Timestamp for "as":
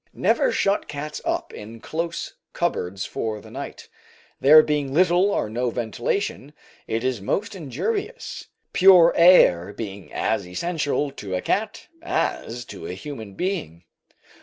10.11-10.47, 12.01-12.65